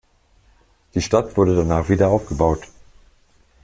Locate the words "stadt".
1.03-1.37